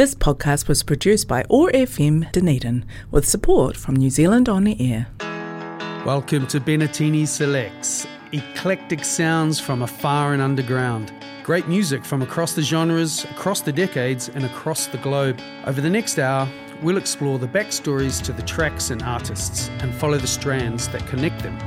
This 0.00 0.14
podcast 0.14 0.66
was 0.66 0.82
produced 0.82 1.28
by 1.28 1.44
OAR 1.50 1.70
FM 1.72 2.32
Dunedin 2.32 2.86
with 3.10 3.28
support 3.28 3.76
from 3.76 3.96
New 3.96 4.08
Zealand 4.08 4.48
On 4.48 4.66
Air. 4.66 5.08
Welcome 6.06 6.46
to 6.46 6.58
Bennettini 6.58 7.28
Selects, 7.28 8.06
eclectic 8.32 9.04
sounds 9.04 9.60
from 9.60 9.82
afar 9.82 10.32
and 10.32 10.40
underground. 10.40 11.12
Great 11.42 11.68
music 11.68 12.02
from 12.02 12.22
across 12.22 12.54
the 12.54 12.62
genres, 12.62 13.24
across 13.24 13.60
the 13.60 13.72
decades, 13.72 14.30
and 14.30 14.46
across 14.46 14.86
the 14.86 14.96
globe. 14.96 15.38
Over 15.66 15.82
the 15.82 15.90
next 15.90 16.18
hour, 16.18 16.48
we'll 16.82 16.96
explore 16.96 17.38
the 17.38 17.48
backstories 17.48 18.22
to 18.22 18.32
the 18.32 18.40
tracks 18.40 18.88
and 18.88 19.02
artists 19.02 19.68
and 19.80 19.94
follow 19.94 20.16
the 20.16 20.26
strands 20.26 20.88
that 20.88 21.06
connect 21.08 21.42
them. 21.42 21.58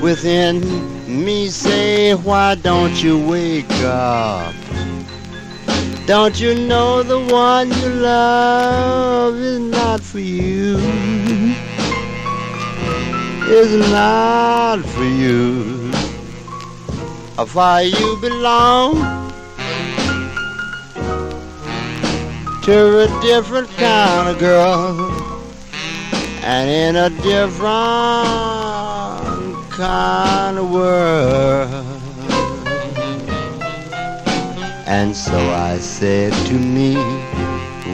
Within 0.00 0.60
me 1.08 1.48
say, 1.48 2.14
why 2.14 2.54
don't 2.54 3.02
you 3.02 3.18
wake 3.18 3.68
up? 3.82 4.54
Don't 6.06 6.38
you 6.40 6.54
know 6.54 7.02
the 7.02 7.18
one 7.18 7.68
you 7.68 7.88
love 7.88 9.34
is 9.34 9.58
not 9.58 10.00
for 10.00 10.20
you? 10.20 10.76
Is 13.48 13.90
not 13.90 14.78
for 14.84 15.04
you. 15.04 15.90
For 17.46 17.80
you 17.80 18.18
belong 18.20 18.94
to 22.62 23.00
a 23.00 23.20
different 23.20 23.68
kind 23.70 24.28
of 24.28 24.38
girl 24.38 25.21
and 26.44 26.68
in 26.68 26.96
a 26.96 27.08
different 27.22 27.62
kind 29.70 30.58
of 30.58 30.70
world. 30.70 31.70
And 34.86 35.16
so 35.16 35.38
I 35.38 35.78
said 35.78 36.32
to 36.48 36.54
me, 36.54 36.96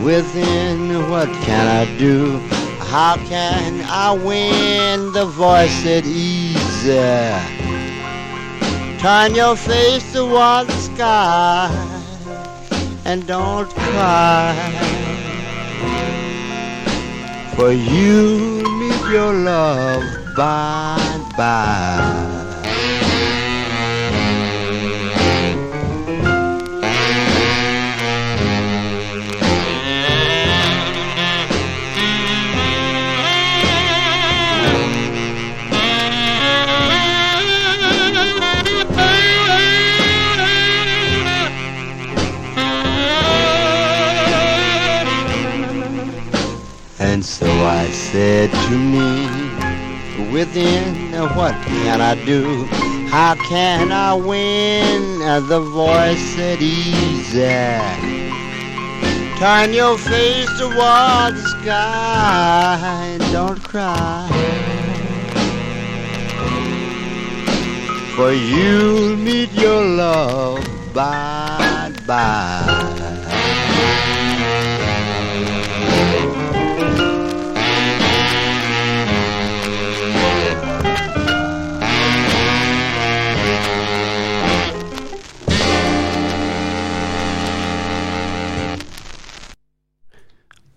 within, 0.03 1.11
what 1.11 1.29
can 1.45 1.67
I 1.67 1.85
do? 1.99 2.39
How 2.79 3.17
can 3.29 3.85
I 3.85 4.13
win? 4.13 5.13
The 5.13 5.27
voice 5.27 5.71
said, 5.83 6.07
easy. 6.07 6.97
Turn 8.99 9.35
your 9.35 9.57
face 9.57 10.13
toward 10.13 10.67
the 10.69 10.73
sky 10.73 11.71
and 13.05 13.27
don't 13.27 13.69
cry. 13.71 14.88
For 17.59 17.73
you 17.73 18.63
meet 18.79 19.11
your 19.11 19.35
love. 19.35 20.05
By 20.37 22.28
voice 47.23 47.95
said 47.95 48.51
to 48.51 48.79
me, 48.79 49.27
within, 50.33 51.13
what 51.37 51.55
can 51.67 52.01
I 52.01 52.15
do? 52.25 52.65
How 53.11 53.35
can 53.49 53.91
I 53.91 54.15
win? 54.15 55.19
The 55.49 55.61
voice 55.61 56.21
said, 56.37 56.61
easy. 56.63 57.39
Turn 59.39 59.73
your 59.73 59.99
face 59.99 60.49
toward 60.59 61.35
the 61.35 61.57
sky 61.61 62.79
and 63.13 63.33
don't 63.33 63.63
cry. 63.63 64.29
For 68.15 68.33
you'll 68.33 69.17
meet 69.17 69.53
your 69.53 69.85
love 69.85 70.65
by 70.93 71.93
by. 72.07 72.88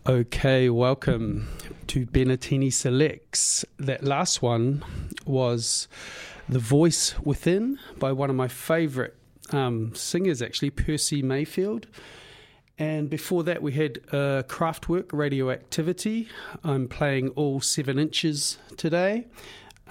Okay, 0.07 0.68
welcome 0.68 1.48
to 1.86 2.07
Bennettini 2.07 2.74
Selects. 2.74 3.63
That 3.77 4.03
last 4.03 4.42
one 4.42 4.83
was 5.27 5.88
The 6.50 6.57
Voice 6.57 7.13
Within 7.19 7.77
by 8.00 8.12
one 8.12 8.31
of 8.31 8.36
my 8.36 8.48
favourite 8.48 9.13
um, 9.51 9.94
singers, 9.94 10.42
actually, 10.42 10.71
Percy 10.71 11.21
Mayfield. 11.21 11.86
And 12.80 13.12
before 13.12 13.44
that, 13.44 13.62
we 13.62 13.74
had 13.74 14.00
uh, 14.07 14.42
Kraftwerk 14.48 15.13
Radioactivity. 15.13 16.30
I'm 16.63 16.88
playing 16.88 17.30
all 17.30 17.62
seven 17.62 18.00
inches 18.00 18.57
today. 18.77 19.27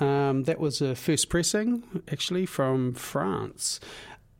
Um, 0.01 0.43
that 0.43 0.59
was 0.59 0.81
a 0.81 0.97
first 0.97 1.29
pressing, 1.29 2.03
actually, 2.11 2.47
from 2.47 2.95
France. 2.95 3.79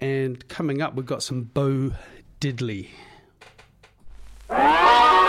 And 0.01 0.49
coming 0.49 0.83
up, 0.83 0.97
we've 0.97 1.07
got 1.07 1.23
some 1.23 1.45
Bo 1.45 1.93
Diddley. 2.41 2.89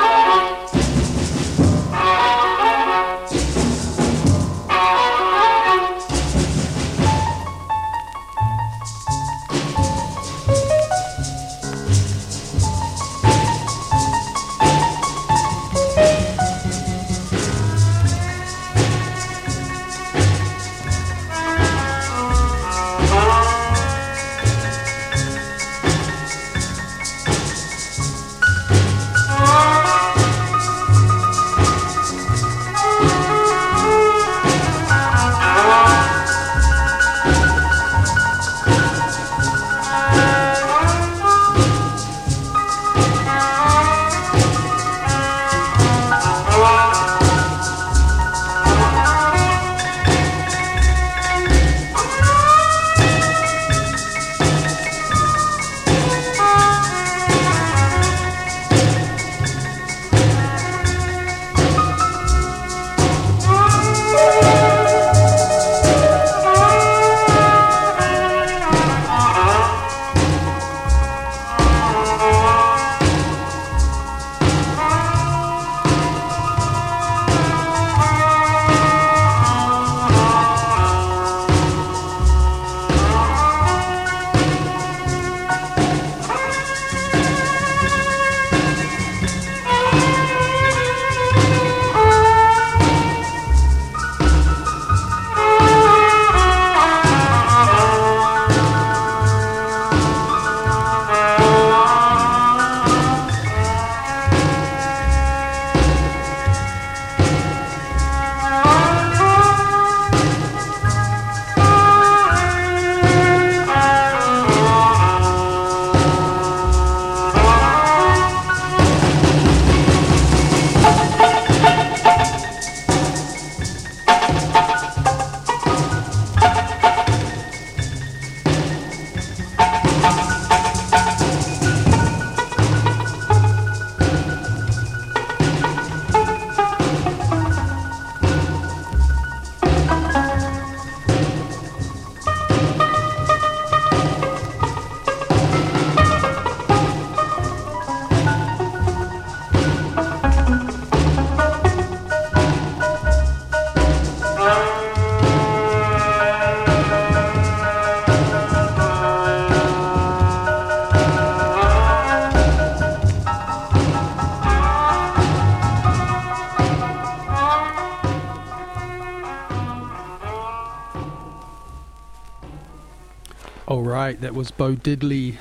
that 174.20 174.34
was 174.34 174.52
Bo 174.52 174.76
Diddley. 174.76 175.38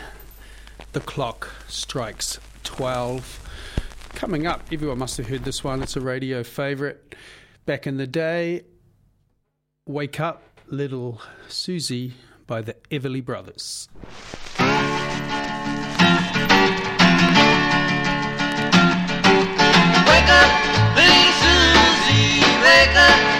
The 0.92 1.00
clock 1.00 1.50
strikes 1.66 2.38
12. 2.62 3.48
Coming 4.14 4.46
up, 4.46 4.62
everyone 4.70 4.98
must 4.98 5.16
have 5.16 5.28
heard 5.28 5.44
this 5.44 5.64
one. 5.64 5.82
It's 5.82 5.96
a 5.96 6.00
radio 6.00 6.44
favourite. 6.44 6.96
Back 7.66 7.86
in 7.88 7.96
the 7.96 8.06
day, 8.06 8.62
Wake 9.86 10.20
Up, 10.20 10.42
Little 10.68 11.20
Susie 11.48 12.14
by 12.46 12.60
the 12.60 12.74
Everly 12.90 13.24
Brothers. 13.24 13.88
Wake 14.58 14.68
up, 20.28 20.50
little 20.94 21.32
Susie, 21.40 22.40
wake 22.62 22.96
up. 22.96 23.39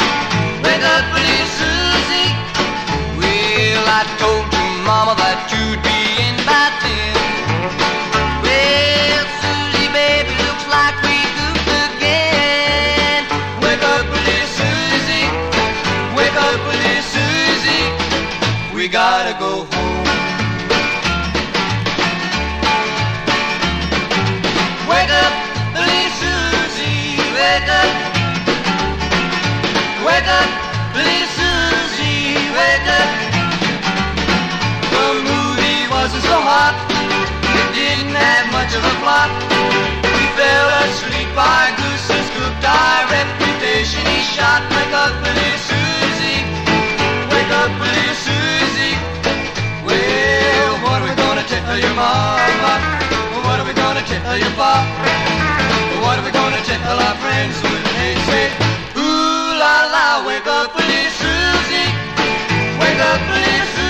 Wake 0.63 0.83
up, 0.83 1.05
Susie. 1.57 2.31
Well, 3.17 3.85
I 3.99 4.03
told 4.19 4.47
you, 4.53 4.67
Mama, 4.85 5.15
that 5.17 5.49
you'd 5.53 5.81
be 5.83 5.99
in 6.27 6.35
by 6.45 6.69
To 38.71 38.79
the 38.79 38.95
plot. 39.03 39.27
We 40.15 40.23
fell 40.39 40.69
asleep 40.87 41.27
by 41.35 41.75
Goose's 41.75 42.27
cooked 42.39 42.63
eye. 42.63 43.03
Reputation 43.11 43.99
he 44.07 44.23
shot. 44.23 44.63
Wake 44.71 44.95
up, 44.95 45.11
little 45.27 45.59
Susie. 45.67 46.39
Wake 47.35 47.51
up, 47.51 47.71
little 47.83 48.15
Susie. 48.15 48.95
Well, 49.83 50.71
what 50.87 51.03
are 51.03 51.07
we 51.09 51.15
gonna 51.19 51.43
tell 51.51 51.77
your 51.83 51.95
mama? 51.99 52.73
What 53.43 53.59
are 53.59 53.67
we 53.67 53.73
gonna 53.75 54.07
tell 54.07 54.37
your 54.39 54.55
pop? 54.55 54.87
What 55.99 56.15
are 56.19 56.23
we 56.23 56.31
gonna 56.31 56.63
tell 56.63 56.95
our 56.95 57.15
friends 57.19 57.55
when 57.67 57.83
they 57.99 58.15
say, 58.23 58.45
Ooh 58.95 59.51
la 59.59 59.75
la, 59.91 60.07
wake 60.25 60.47
up, 60.47 60.71
little 60.79 61.11
Susie. 61.19 61.91
Wake 62.79 63.01
up, 63.03 63.19
little 63.35 63.67
Susie. 63.75 63.80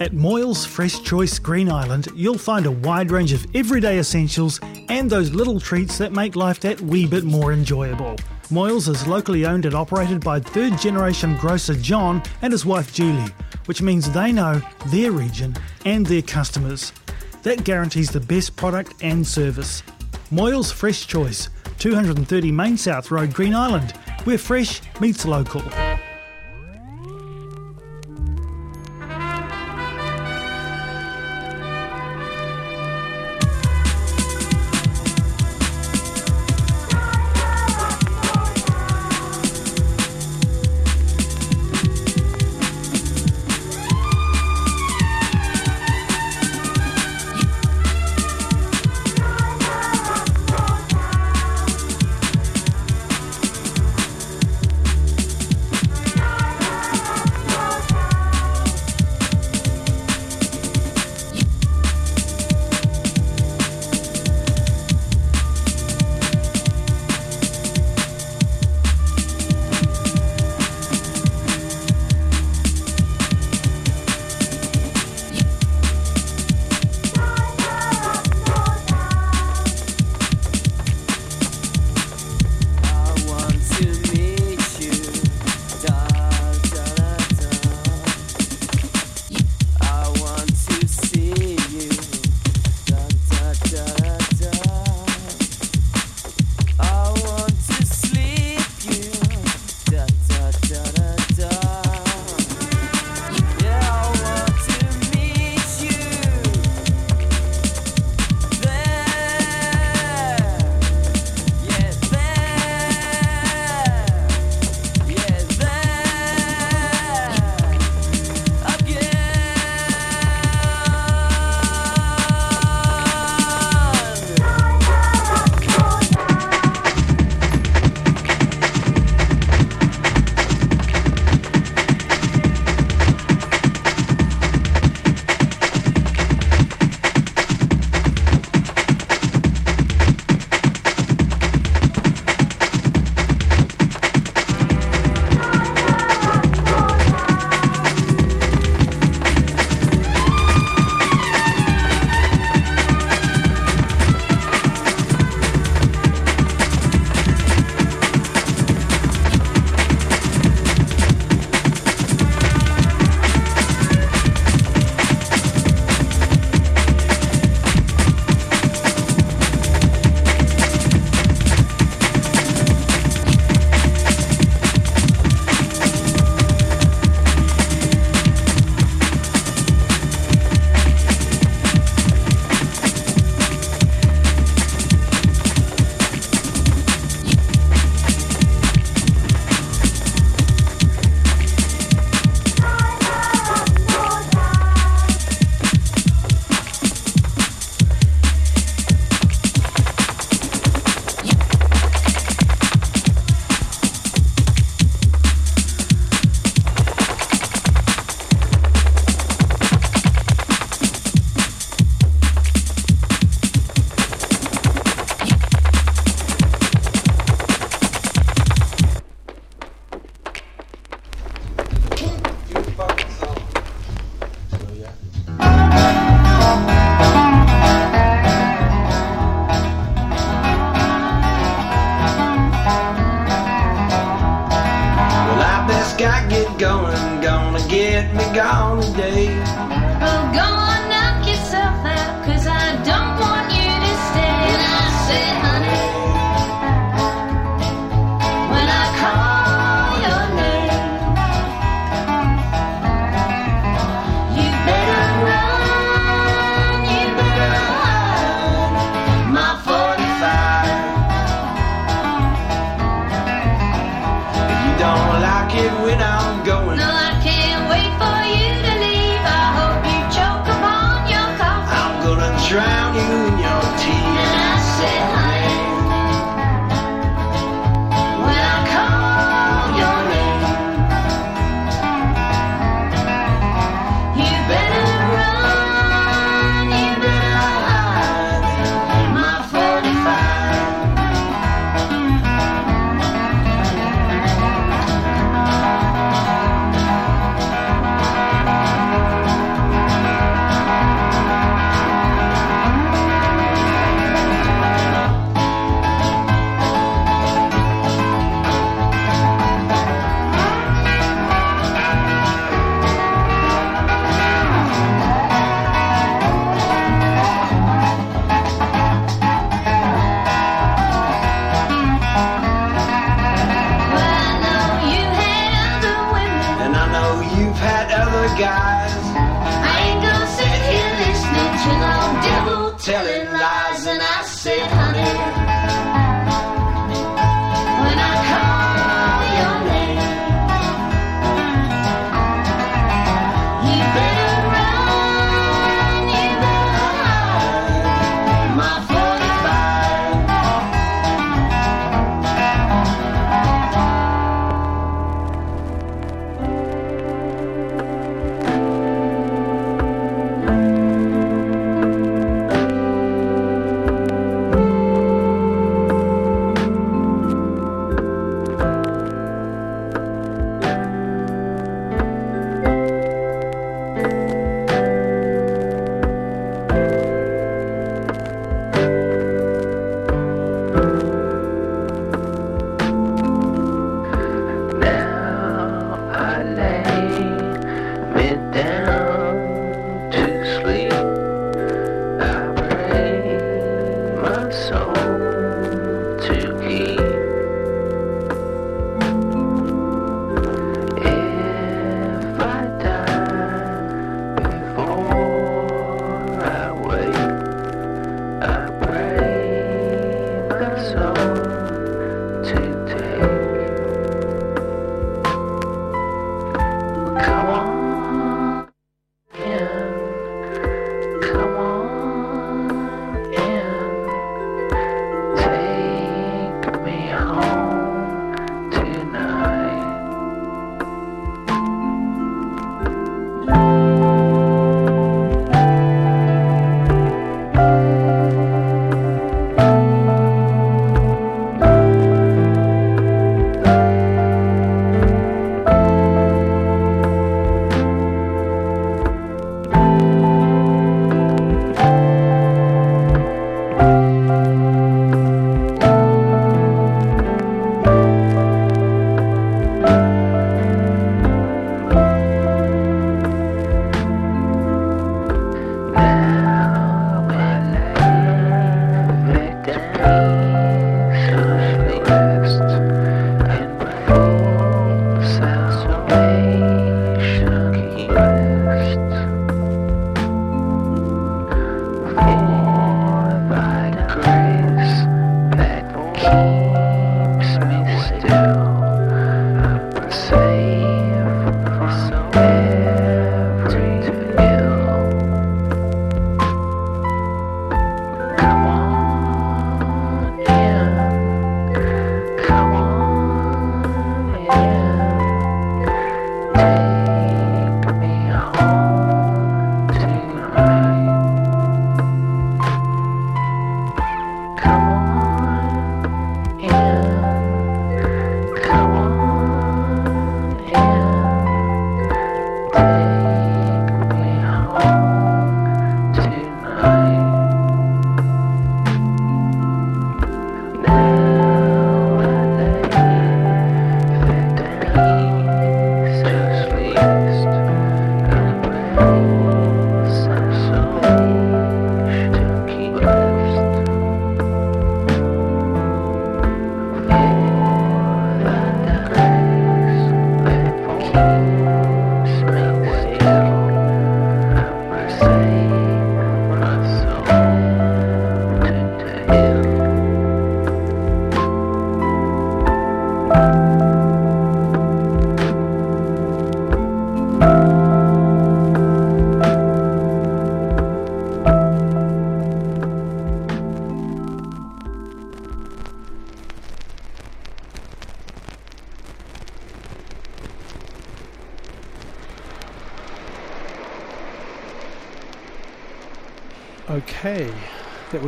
At 0.00 0.12
Moyles 0.12 0.66
Fresh 0.66 1.02
Choice 1.02 1.38
Green 1.38 1.70
Island, 1.70 2.08
you'll 2.16 2.38
find 2.38 2.64
a 2.64 2.70
wide 2.70 3.10
range 3.10 3.34
of 3.34 3.46
everyday 3.54 3.98
essentials 3.98 4.58
and 4.88 5.10
those 5.10 5.34
little 5.34 5.60
treats 5.60 5.98
that 5.98 6.10
make 6.10 6.36
life 6.36 6.58
that 6.60 6.80
wee 6.80 7.06
bit 7.06 7.24
more 7.24 7.52
enjoyable. 7.52 8.16
Moyles 8.48 8.88
is 8.88 9.06
locally 9.06 9.44
owned 9.44 9.66
and 9.66 9.74
operated 9.74 10.24
by 10.24 10.40
third 10.40 10.78
generation 10.78 11.36
grocer 11.36 11.74
John 11.74 12.22
and 12.40 12.50
his 12.50 12.64
wife 12.64 12.94
Julie, 12.94 13.30
which 13.66 13.82
means 13.82 14.10
they 14.10 14.32
know 14.32 14.62
their 14.86 15.12
region 15.12 15.54
and 15.84 16.06
their 16.06 16.22
customers. 16.22 16.94
That 17.42 17.64
guarantees 17.64 18.10
the 18.10 18.20
best 18.20 18.56
product 18.56 18.94
and 19.02 19.26
service. 19.26 19.82
Moyles 20.32 20.72
Fresh 20.72 21.08
Choice, 21.08 21.50
230 21.78 22.50
Main 22.50 22.78
South 22.78 23.10
Road, 23.10 23.34
Green 23.34 23.54
Island, 23.54 23.90
where 24.24 24.38
fresh 24.38 24.80
meets 24.98 25.26
local. 25.26 25.60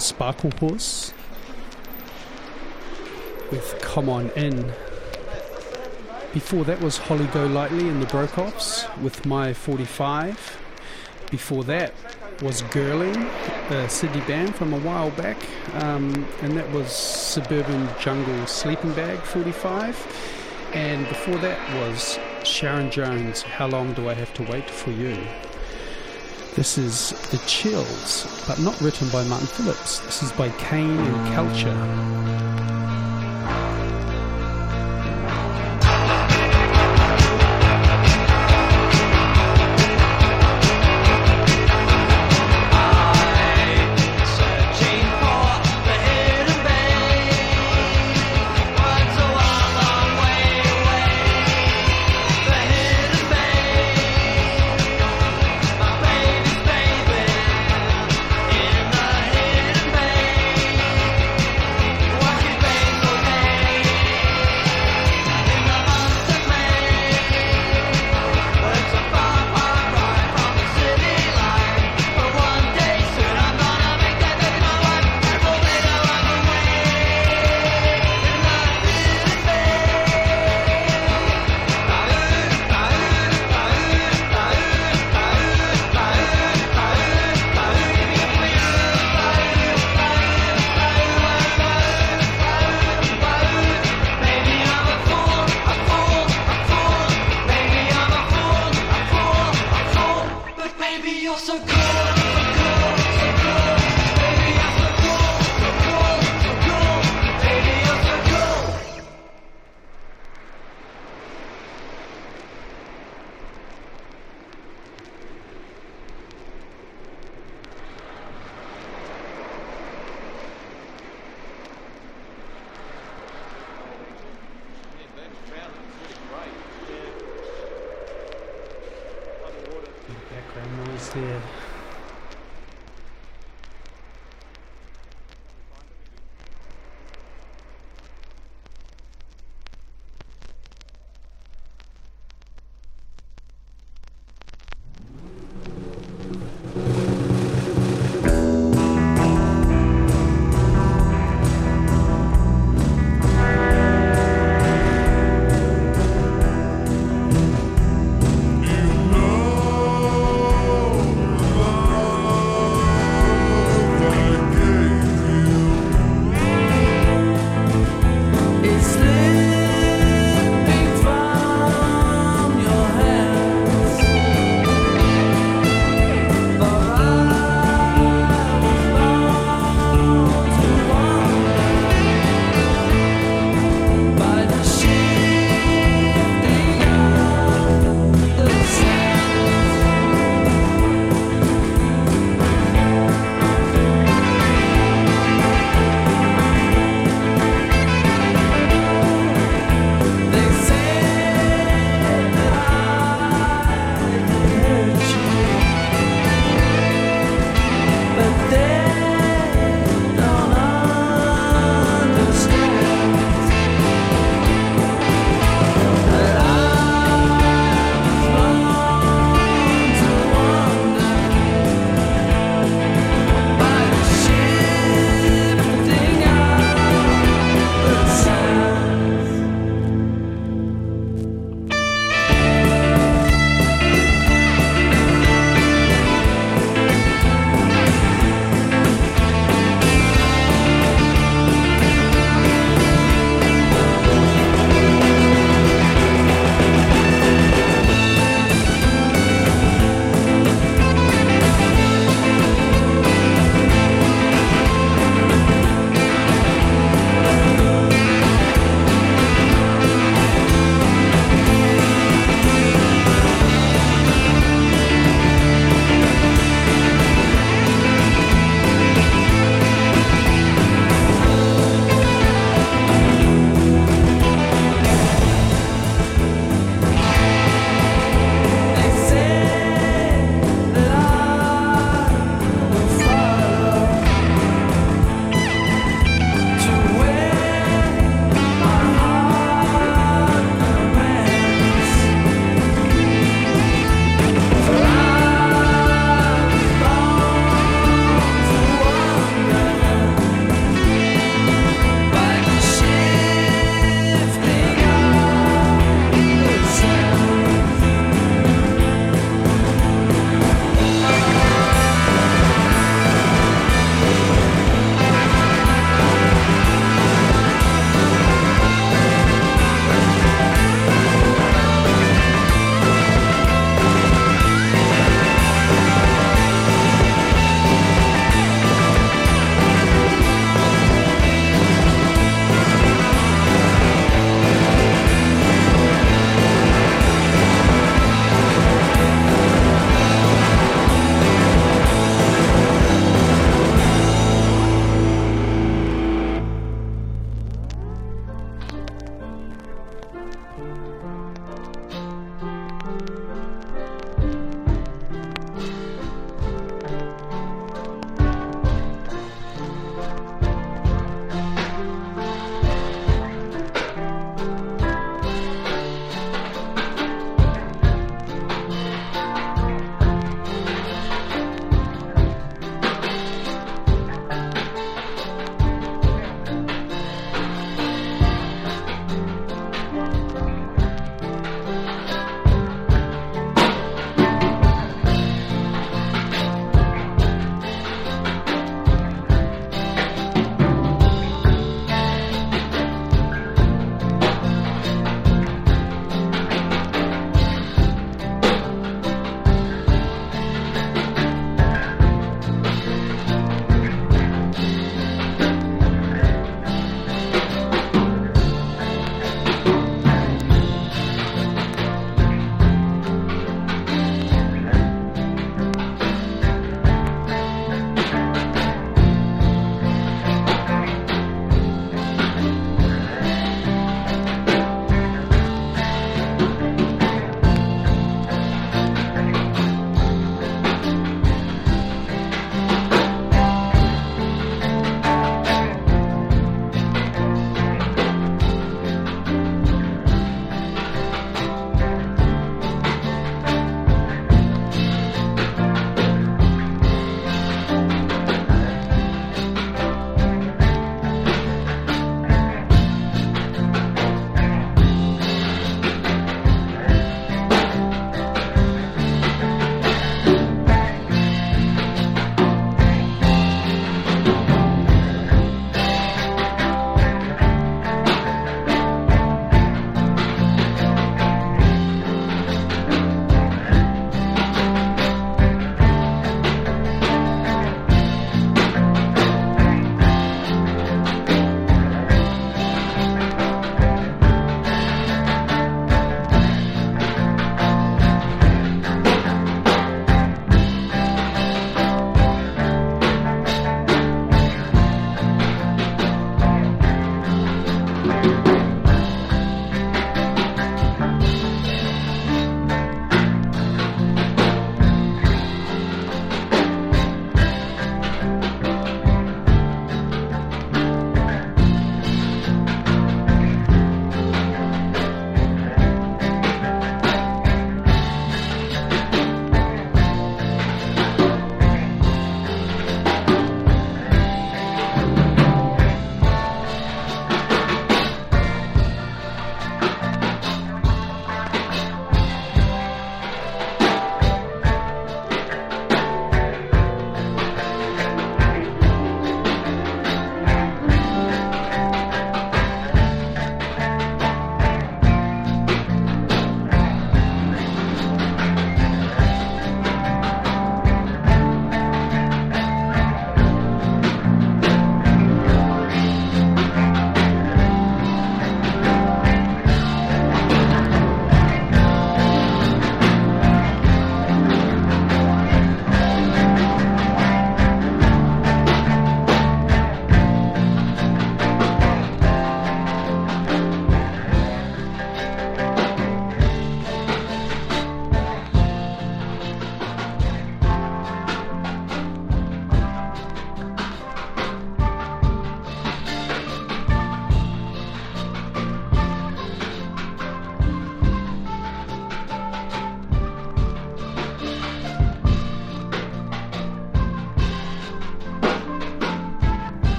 Was 0.00 0.12
Sparklehorse 0.14 1.12
with 3.50 3.78
Come 3.82 4.08
On 4.08 4.30
In. 4.30 4.72
Before 6.32 6.64
that 6.64 6.80
was 6.80 6.96
Holly 6.96 7.26
Golightly 7.26 7.86
and 7.86 8.00
the 8.00 8.06
Brokeoffs 8.06 8.98
with 9.02 9.26
My 9.26 9.52
45. 9.52 10.58
Before 11.30 11.64
that 11.64 11.92
was 12.40 12.62
Girling, 12.62 13.28
a 13.70 13.90
Sydney 13.90 14.22
band 14.22 14.54
from 14.54 14.72
a 14.72 14.78
while 14.78 15.10
back, 15.10 15.36
um, 15.74 16.26
and 16.40 16.56
that 16.56 16.70
was 16.70 16.90
Suburban 16.90 17.86
Jungle 18.00 18.46
Sleeping 18.46 18.94
Bag 18.94 19.18
45. 19.18 20.70
And 20.72 21.06
before 21.10 21.36
that 21.36 21.58
was 21.78 22.18
Sharon 22.42 22.90
Jones, 22.90 23.42
How 23.42 23.66
Long 23.66 23.92
Do 23.92 24.08
I 24.08 24.14
Have 24.14 24.32
to 24.32 24.44
Wait 24.44 24.70
for 24.70 24.92
You? 24.92 25.18
This 26.56 26.78
is 26.78 27.10
The 27.30 27.38
Chills, 27.46 28.26
but 28.48 28.58
not 28.58 28.78
written 28.80 29.08
by 29.10 29.22
Martin 29.24 29.46
Phillips. 29.46 30.00
This 30.00 30.24
is 30.24 30.32
by 30.32 30.48
Kane 30.58 30.98
and 30.98 31.34
Culture. 31.34 32.39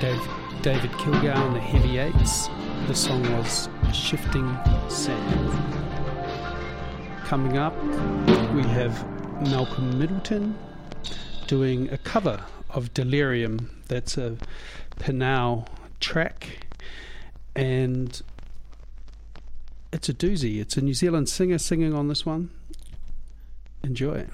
Dave, 0.00 0.28
David 0.62 0.90
Kilgour 0.92 1.36
and 1.36 1.54
the 1.54 1.60
Heavy 1.60 1.98
Eights. 1.98 2.48
The 2.86 2.94
song 2.94 3.22
was 3.36 3.68
Shifting 3.92 4.56
Sand. 4.88 5.50
Coming 7.26 7.58
up, 7.58 7.76
we 8.54 8.62
have 8.62 9.04
Malcolm 9.50 9.98
Middleton 9.98 10.56
doing 11.46 11.90
a 11.90 11.98
cover 11.98 12.42
of 12.70 12.94
Delirium. 12.94 13.82
That's 13.88 14.16
a 14.16 14.38
Pinau 14.96 15.66
track, 16.00 16.66
and 17.54 18.22
it's 19.92 20.08
a 20.08 20.14
doozy. 20.14 20.62
It's 20.62 20.78
a 20.78 20.80
New 20.80 20.94
Zealand 20.94 21.28
singer 21.28 21.58
singing 21.58 21.92
on 21.92 22.08
this 22.08 22.24
one. 22.24 22.48
Enjoy 23.82 24.14
it. 24.14 24.30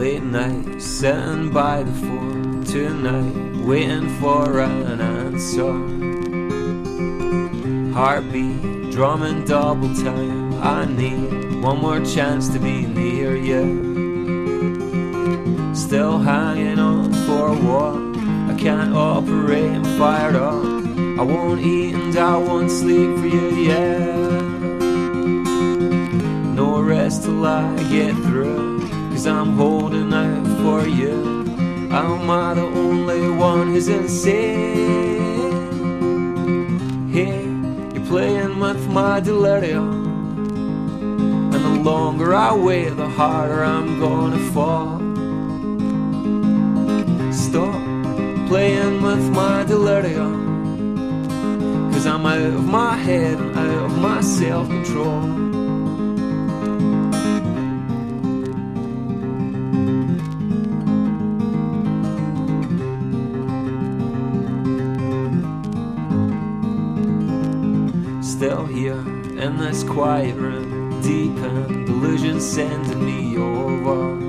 Late 0.00 0.22
night, 0.22 0.80
sitting 0.80 1.50
by 1.50 1.82
the 1.82 1.92
phone 1.92 2.64
tonight, 2.64 3.66
waiting 3.66 4.08
for 4.18 4.60
an 4.60 4.98
answer. 4.98 5.74
Heartbeat 7.92 8.92
drumming 8.92 9.44
double 9.44 9.94
time. 9.94 10.54
I 10.62 10.86
need 10.86 11.62
one 11.62 11.82
more 11.82 12.02
chance 12.02 12.48
to 12.48 12.58
be 12.58 12.86
near 12.86 13.36
you. 13.36 13.74
Still 15.74 16.18
hanging 16.18 16.78
on 16.78 17.12
for 17.26 17.50
what 17.50 17.96
I 18.50 18.58
can't 18.58 18.94
operate 18.94 19.70
and 19.70 19.86
fired 19.98 20.34
up. 20.34 20.64
I 21.20 21.22
won't 21.22 21.60
eat 21.60 21.94
and 21.94 22.16
I 22.16 22.38
won't 22.38 22.70
sleep 22.70 23.18
for 23.18 23.26
you, 23.26 23.50
yeah. 23.68 24.16
No 26.54 26.80
rest 26.80 27.24
till 27.24 27.44
I 27.44 27.76
get 27.90 28.14
through. 28.14 28.79
Cause 29.20 29.26
I'm 29.26 29.52
holding 29.58 30.14
out 30.14 30.46
for 30.62 30.88
you. 30.88 31.44
Am 31.92 32.30
I 32.30 32.54
the 32.54 32.62
only 32.62 33.28
one 33.28 33.66
who's 33.66 33.86
insane? 33.86 35.20
Hey, 37.12 37.44
you're 37.92 38.06
playing 38.06 38.58
with 38.58 38.88
my 38.88 39.20
delirium. 39.20 40.06
And 41.52 41.52
the 41.52 41.82
longer 41.82 42.34
I 42.34 42.54
wait, 42.54 42.96
the 42.96 43.10
harder 43.10 43.62
I'm 43.62 44.00
gonna 44.00 44.38
fall. 44.54 44.98
Stop 47.30 47.78
playing 48.48 49.02
with 49.02 49.30
my 49.34 49.64
delirium. 49.64 51.28
Cause 51.92 52.06
I'm 52.06 52.24
out 52.24 52.40
of 52.40 52.64
my 52.64 52.96
head 52.96 53.38
and 53.38 53.54
out 53.54 53.84
of 53.84 53.98
my 53.98 54.22
self 54.22 54.66
control. 54.68 55.49
In 69.40 69.56
this 69.56 69.82
quiet 69.82 70.34
room, 70.36 71.00
deep 71.00 71.34
delusion 71.86 72.40
sending 72.40 73.04
me 73.04 73.38
over. 73.38 74.20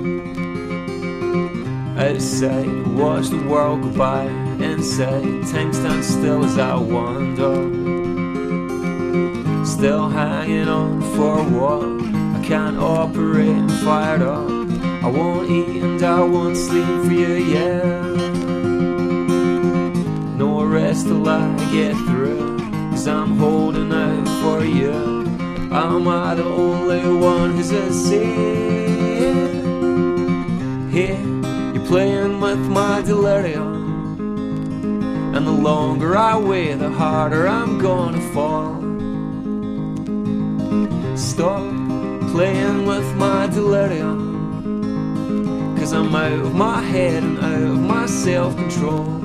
Outside, 2.00 2.88
watch 2.88 3.28
the 3.28 3.44
world 3.46 3.82
go 3.82 3.90
by. 3.90 4.24
Inside, 4.24 5.46
time 5.52 5.74
stands 5.74 6.08
still 6.08 6.46
as 6.46 6.58
I 6.58 6.76
wander. 6.76 7.56
Still 9.66 10.08
hanging 10.08 10.70
on 10.70 11.02
for 11.16 11.44
what 11.44 11.84
I 12.40 12.48
can't 12.48 12.78
operate 12.78 13.50
and 13.50 13.72
fired 13.84 14.22
up. 14.22 14.50
I 15.04 15.08
won't 15.08 15.50
eat 15.52 15.82
and 15.84 16.02
I 16.02 16.22
won't 16.22 16.56
sleep 16.56 16.88
for 17.06 17.12
you, 17.12 17.34
yeah. 17.56 18.02
No 20.38 20.64
rest 20.64 21.08
till 21.08 21.28
I 21.28 21.54
get 21.72 21.96
through. 22.08 22.60
Cause 22.92 23.08
I'm 23.08 23.38
holding 23.38 23.92
out 23.92 24.21
for 24.42 24.64
you. 24.64 24.92
Am 25.72 26.08
I 26.08 26.36
the 26.36 26.44
only 26.44 27.02
one 27.16 27.52
who's 27.56 27.72
a 27.72 27.94
sin? 27.94 29.52
Here, 30.92 31.22
you're 31.74 31.86
playing 31.86 32.42
with 32.42 32.60
my 32.60 33.02
delirium. 33.02 33.72
And 35.36 35.48
the 35.48 35.52
longer 35.52 36.18
I 36.18 36.38
wait, 36.38 36.76
the 36.76 36.90
harder 36.90 37.48
I'm 37.48 37.78
gonna 37.80 38.22
fall. 38.34 38.82
Stop 41.16 41.72
playing 42.32 42.86
with 42.86 43.16
my 43.16 43.48
delirium. 43.48 44.20
Cause 45.78 45.94
I'm 45.94 46.14
out 46.16 46.34
of 46.34 46.54
my 46.54 46.82
head 46.82 47.24
and 47.24 47.40
out 47.40 47.62
of 47.62 47.80
my 47.80 48.06
self 48.08 48.56
control. 48.56 49.21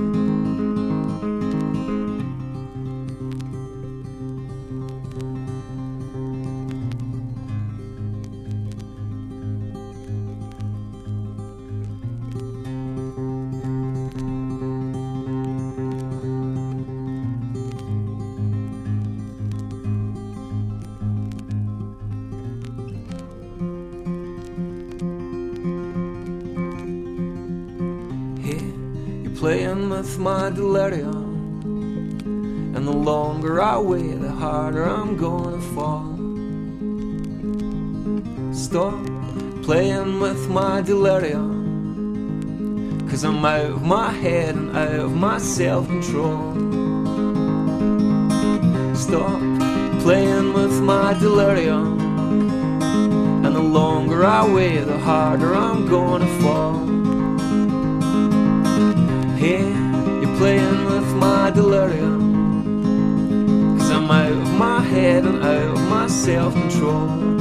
With 29.97 30.19
my 30.19 30.51
delirium. 30.51 31.63
And 32.77 32.87
the 32.87 32.93
longer 32.93 33.63
I 33.63 33.79
wait, 33.79 34.21
the 34.21 34.31
harder 34.31 34.85
I'm 34.85 35.17
gonna 35.17 35.61
fall. 35.75 36.13
Stop 38.53 39.03
playing 39.63 40.21
with 40.21 40.51
my 40.51 40.83
delirium. 40.83 41.49
Cause 43.09 43.25
I'm 43.25 43.43
out 43.43 43.71
of 43.71 43.83
my 43.85 44.11
head 44.11 44.55
and 44.55 44.77
out 44.77 45.01
of 45.07 45.17
my 45.17 45.39
self 45.39 45.87
control. 45.87 46.53
Stop 48.95 49.41
playing 50.03 50.53
with 50.53 50.79
my 50.83 51.15
delirium. 51.15 51.99
And 53.47 53.55
the 53.57 53.67
longer 53.81 54.27
I 54.27 54.47
wait, 54.47 54.81
the 54.81 54.99
harder 54.99 55.55
I'm 55.55 55.89
gonna 55.89 56.29
fall. 56.43 56.87
You're 59.47 59.76
playing 60.39 60.85
with 60.85 61.15
my 61.15 61.51
delirium. 61.51 62.21
Cause 63.79 63.91
I'm 63.91 64.11
out 64.11 64.33
of 64.33 64.53
my 64.55 64.81
head 64.81 65.25
and 65.25 65.43
out 65.43 65.77
of 65.77 65.81
my 65.89 66.07
self 66.07 66.53
control. 66.55 67.36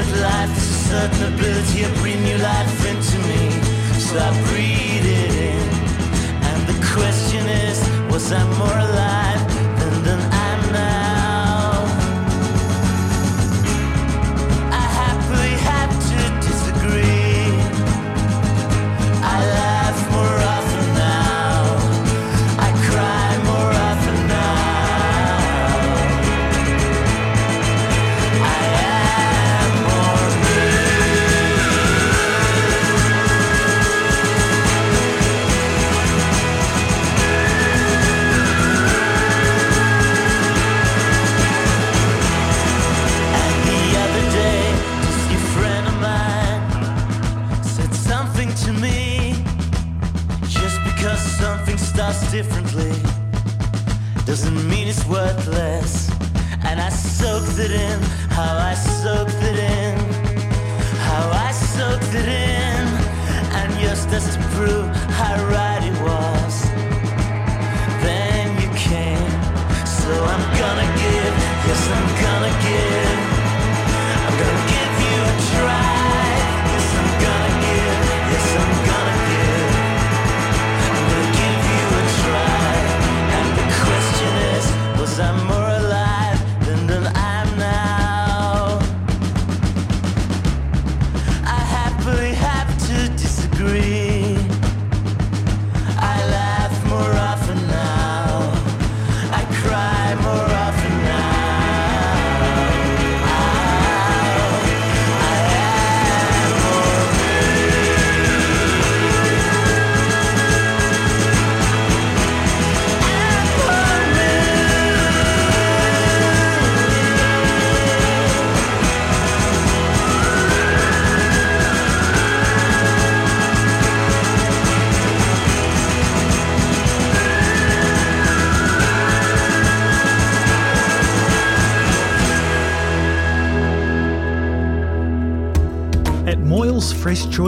But 0.00 0.20
life 0.20 0.56
is 0.56 0.70
a 0.70 0.88
certain 0.88 1.34
ability 1.34 1.82
to 1.82 1.90
bring 2.00 2.22
new 2.22 2.38
life 2.38 2.86
into 2.86 3.18
me. 3.28 3.42
So 4.06 4.18
I 4.18 4.30
breathe 4.48 5.06
it 5.20 5.34
in. 5.52 5.68
And 6.48 6.60
the 6.70 6.78
question 6.94 7.44
is, 7.66 7.78
was 8.10 8.32
I 8.32 8.42
more 8.58 8.78
alive 8.88 9.42
than, 9.78 10.04
than 10.04 10.20
I'm 10.32 10.39
differently 52.30 52.92
doesn't 54.24 54.68
mean 54.68 54.86
it's 54.86 55.04
worthless. 55.06 56.08
And 56.64 56.80
I 56.80 56.88
soaked 56.88 57.58
it 57.58 57.72
in, 57.72 58.00
how 58.30 58.56
I 58.56 58.74
soaked 58.74 59.42
it 59.42 59.58
in, 59.58 59.98
how 61.08 61.28
I 61.48 61.50
soaked 61.50 62.14
it 62.14 62.28
in. 62.28 62.86
And 63.58 63.72
just 63.80 64.08
as 64.10 64.36
to 64.36 64.42
prove 64.54 64.86
how 65.18 65.34
right 65.48 65.82
it 65.82 65.96
was, 66.02 66.54
then 68.04 68.46
you 68.62 68.68
came. 68.78 69.32
So 69.84 70.10
I'm 70.32 70.44
gonna 70.60 70.88
give, 71.02 71.34
yes, 71.66 71.90
I'm 71.90 72.09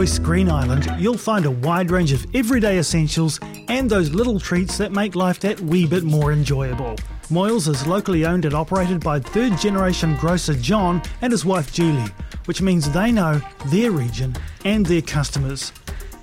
Choice 0.03 0.19
Green 0.19 0.51
Island, 0.51 0.93
you'll 0.99 1.17
find 1.17 1.45
a 1.45 1.51
wide 1.51 1.89
range 1.89 2.11
of 2.11 2.25
everyday 2.35 2.77
essentials 2.77 3.39
and 3.69 3.89
those 3.89 4.09
little 4.09 4.37
treats 4.37 4.77
that 4.77 4.91
make 4.91 5.15
life 5.15 5.39
that 5.39 5.57
wee 5.61 5.87
bit 5.87 6.03
more 6.03 6.33
enjoyable. 6.33 6.97
Moyles 7.29 7.69
is 7.69 7.87
locally 7.87 8.25
owned 8.25 8.43
and 8.43 8.53
operated 8.53 8.99
by 8.99 9.21
third 9.21 9.57
generation 9.57 10.17
grocer 10.17 10.55
John 10.55 11.01
and 11.21 11.31
his 11.31 11.45
wife 11.45 11.71
Julie, 11.71 12.11
which 12.47 12.61
means 12.61 12.91
they 12.91 13.13
know 13.13 13.41
their 13.67 13.91
region 13.91 14.35
and 14.65 14.85
their 14.85 15.01
customers. 15.01 15.71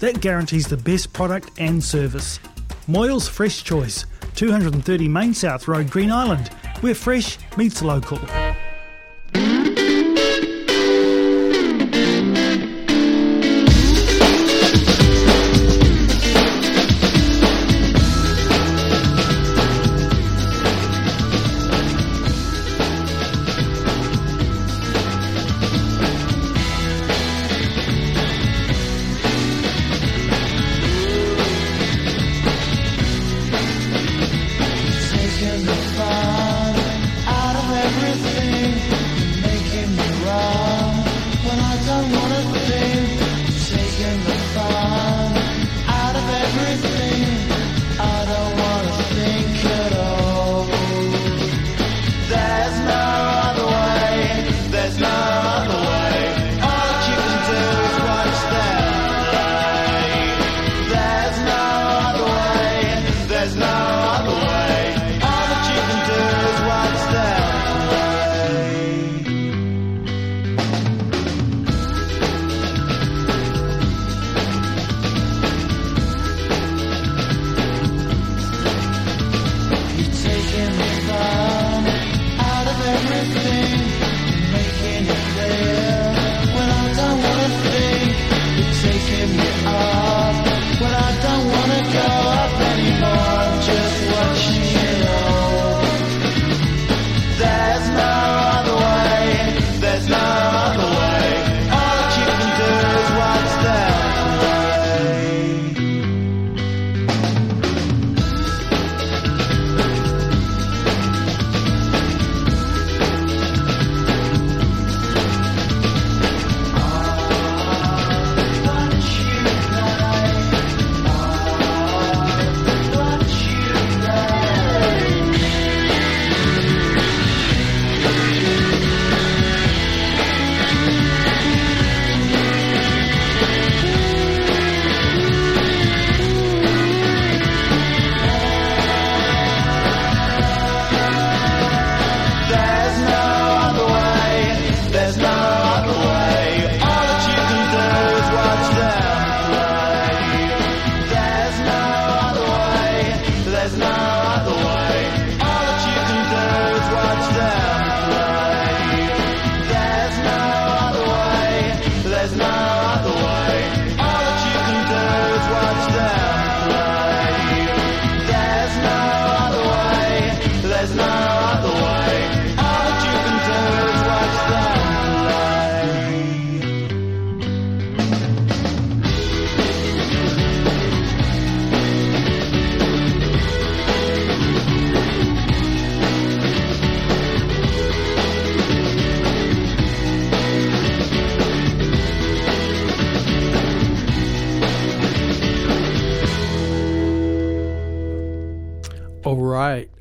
That 0.00 0.20
guarantees 0.20 0.66
the 0.66 0.76
best 0.76 1.14
product 1.14 1.50
and 1.56 1.82
service. 1.82 2.38
Moyles 2.86 3.30
Fresh 3.30 3.64
Choice, 3.64 4.04
230 4.34 5.08
Main 5.08 5.32
South 5.32 5.66
Road, 5.68 5.90
Green 5.90 6.12
Island, 6.12 6.48
where 6.82 6.94
fresh 6.94 7.38
meets 7.56 7.80
local. 7.80 8.18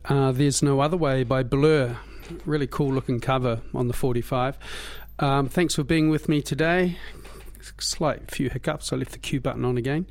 Uh, 0.09 0.31
There's 0.31 0.63
No 0.63 0.79
Other 0.79 0.97
Way 0.97 1.23
by 1.23 1.43
Blur. 1.43 1.95
Really 2.43 2.65
cool 2.65 2.91
looking 2.91 3.19
cover 3.19 3.61
on 3.75 3.87
the 3.87 3.93
45. 3.93 4.57
Um, 5.19 5.47
thanks 5.47 5.75
for 5.75 5.83
being 5.83 6.09
with 6.09 6.27
me 6.27 6.41
today. 6.41 6.97
Slight 7.79 8.31
few 8.31 8.49
hiccups. 8.49 8.91
I 8.91 8.95
left 8.95 9.11
the 9.11 9.19
cue 9.19 9.39
button 9.39 9.63
on 9.63 9.77
again. 9.77 10.07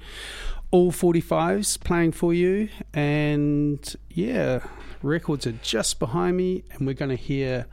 All 0.71 0.93
45s 0.93 1.83
playing 1.83 2.13
for 2.13 2.33
you. 2.33 2.69
And 2.95 3.97
yeah, 4.09 4.61
records 5.03 5.49
are 5.49 5.53
just 5.63 5.99
behind 5.99 6.37
me. 6.37 6.63
And 6.71 6.87
we're 6.87 6.95
going 6.95 7.11
to 7.11 7.17
hear. 7.17 7.67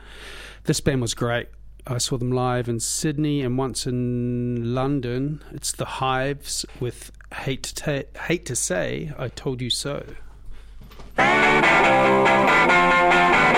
This 0.63 0.82
band 0.82 1.01
was 1.01 1.13
great. 1.13 1.49
I 1.86 1.99
saw 1.99 2.17
them 2.17 2.32
live 2.32 2.67
in 2.67 2.80
Sydney 2.80 3.43
and 3.43 3.55
once 3.55 3.86
in 3.86 4.73
London. 4.73 5.43
It's 5.51 5.71
the 5.71 5.86
Hives 5.86 6.65
with 6.80 7.11
Hate 7.32 7.61
to, 7.61 7.76
Ta- 7.76 8.21
hate 8.23 8.47
to 8.47 8.55
Say, 8.55 9.13
I 9.15 9.28
Told 9.28 9.61
You 9.61 9.69
So 9.69 10.03
oh 11.18 11.24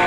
you. 0.02 0.07